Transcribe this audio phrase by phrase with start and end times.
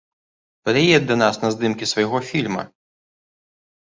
[0.69, 2.63] Прыедзь да нас на здымкі свайго фільма!